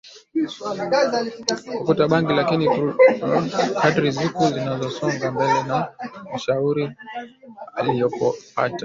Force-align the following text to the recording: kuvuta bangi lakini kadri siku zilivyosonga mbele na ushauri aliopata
kuvuta 1.77 2.03
bangi 2.11 2.33
lakini 2.41 2.65
kadri 3.81 4.09
siku 4.19 4.43
zilivyosonga 4.53 5.31
mbele 5.31 5.63
na 5.63 5.77
ushauri 6.35 6.91
aliopata 7.75 8.77